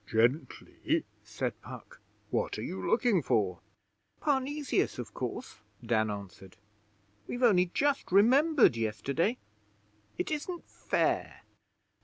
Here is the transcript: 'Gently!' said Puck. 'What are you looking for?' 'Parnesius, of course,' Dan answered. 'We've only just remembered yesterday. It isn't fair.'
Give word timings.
'Gently!' 0.07 1.03
said 1.23 1.61
Puck. 1.61 1.99
'What 2.31 2.57
are 2.57 2.63
you 2.63 2.81
looking 2.83 3.21
for?' 3.21 3.59
'Parnesius, 4.19 4.97
of 4.97 5.13
course,' 5.13 5.59
Dan 5.85 6.09
answered. 6.09 6.57
'We've 7.27 7.43
only 7.43 7.67
just 7.67 8.11
remembered 8.11 8.75
yesterday. 8.75 9.37
It 10.17 10.31
isn't 10.31 10.67
fair.' 10.67 11.41